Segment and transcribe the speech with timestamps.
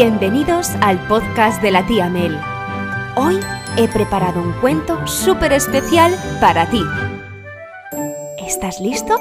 [0.00, 2.38] Bienvenidos al podcast de la tía Mel.
[3.16, 3.40] Hoy
[3.76, 6.80] he preparado un cuento súper especial para ti.
[8.46, 9.18] ¿Estás listo?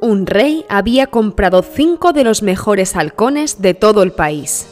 [0.00, 4.67] Un rey había comprado cinco de los mejores halcones de todo el país.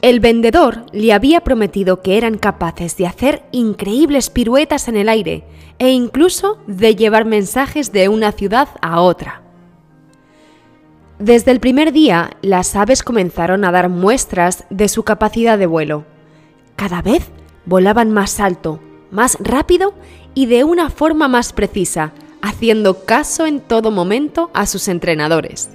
[0.00, 5.44] El vendedor le había prometido que eran capaces de hacer increíbles piruetas en el aire
[5.80, 9.42] e incluso de llevar mensajes de una ciudad a otra.
[11.18, 16.04] Desde el primer día, las aves comenzaron a dar muestras de su capacidad de vuelo.
[16.76, 17.26] Cada vez
[17.66, 18.78] volaban más alto,
[19.10, 19.94] más rápido
[20.32, 25.70] y de una forma más precisa, haciendo caso en todo momento a sus entrenadores.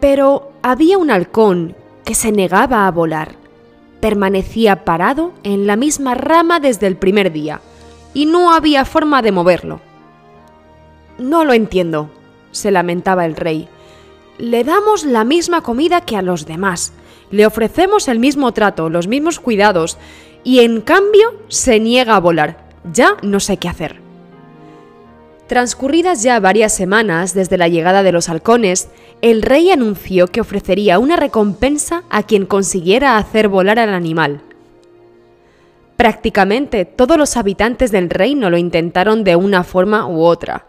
[0.00, 3.36] Pero había un halcón que se negaba a volar.
[4.00, 7.60] Permanecía parado en la misma rama desde el primer día,
[8.14, 9.80] y no había forma de moverlo.
[11.18, 12.10] No lo entiendo,
[12.50, 13.68] se lamentaba el rey.
[14.38, 16.92] Le damos la misma comida que a los demás,
[17.30, 19.98] le ofrecemos el mismo trato, los mismos cuidados,
[20.42, 22.70] y en cambio se niega a volar.
[22.92, 24.09] Ya no sé qué hacer.
[25.50, 28.88] Transcurridas ya varias semanas desde la llegada de los halcones,
[29.20, 34.42] el rey anunció que ofrecería una recompensa a quien consiguiera hacer volar al animal.
[35.96, 40.66] Prácticamente todos los habitantes del reino lo intentaron de una forma u otra.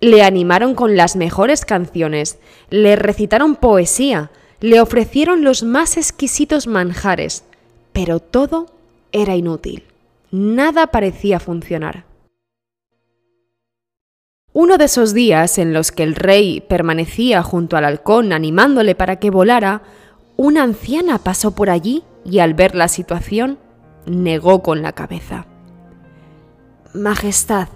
[0.00, 2.38] Le animaron con las mejores canciones,
[2.70, 4.30] le recitaron poesía,
[4.62, 7.44] le ofrecieron los más exquisitos manjares,
[7.92, 8.72] pero todo
[9.12, 9.84] era inútil.
[10.30, 12.07] Nada parecía funcionar.
[14.52, 19.16] Uno de esos días en los que el rey permanecía junto al halcón animándole para
[19.16, 19.82] que volara,
[20.36, 23.58] una anciana pasó por allí y al ver la situación
[24.06, 25.46] negó con la cabeza.
[26.94, 27.68] Majestad,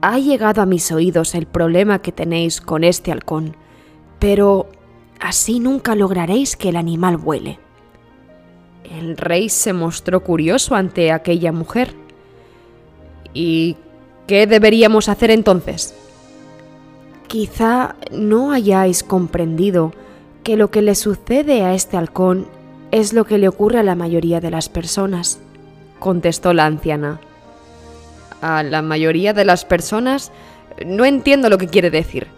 [0.00, 3.56] ha llegado a mis oídos el problema que tenéis con este halcón,
[4.18, 4.68] pero
[5.20, 7.58] así nunca lograréis que el animal vuele.
[8.84, 11.94] El rey se mostró curioso ante aquella mujer.
[13.32, 13.76] ¿Y
[14.30, 15.92] ¿Qué deberíamos hacer entonces?
[17.26, 19.92] Quizá no hayáis comprendido
[20.44, 22.46] que lo que le sucede a este halcón
[22.92, 25.40] es lo que le ocurre a la mayoría de las personas,
[25.98, 27.18] contestó la anciana.
[28.40, 30.30] A la mayoría de las personas
[30.86, 32.28] no entiendo lo que quiere decir,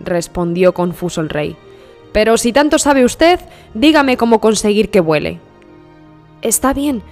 [0.00, 1.54] respondió confuso el rey.
[2.14, 3.38] Pero si tanto sabe usted,
[3.74, 5.38] dígame cómo conseguir que vuele.
[6.40, 7.02] Está bien,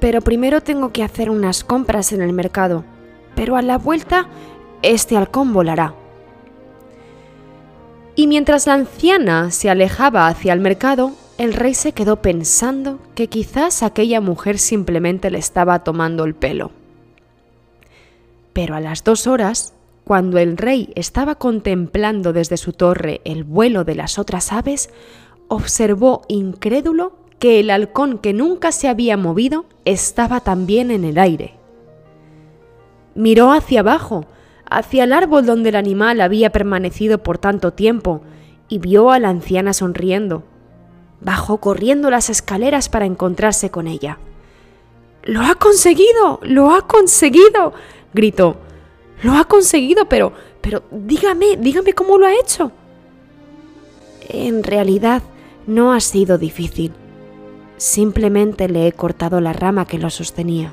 [0.00, 2.82] pero primero tengo que hacer unas compras en el mercado
[3.40, 4.26] pero a la vuelta
[4.82, 5.94] este halcón volará.
[8.14, 13.28] Y mientras la anciana se alejaba hacia el mercado, el rey se quedó pensando que
[13.28, 16.70] quizás aquella mujer simplemente le estaba tomando el pelo.
[18.52, 19.72] Pero a las dos horas,
[20.04, 24.90] cuando el rey estaba contemplando desde su torre el vuelo de las otras aves,
[25.48, 31.59] observó incrédulo que el halcón que nunca se había movido estaba también en el aire.
[33.20, 34.24] Miró hacia abajo,
[34.64, 38.22] hacia el árbol donde el animal había permanecido por tanto tiempo,
[38.66, 40.42] y vio a la anciana sonriendo.
[41.20, 44.18] Bajó corriendo las escaleras para encontrarse con ella.
[45.22, 46.40] ¡Lo ha conseguido!
[46.44, 47.74] ¡Lo ha conseguido!
[48.14, 48.56] gritó.
[49.22, 50.32] Lo ha conseguido, pero...
[50.62, 52.72] pero dígame, dígame cómo lo ha hecho.
[54.30, 55.20] En realidad,
[55.66, 56.94] no ha sido difícil.
[57.76, 60.72] Simplemente le he cortado la rama que lo sostenía.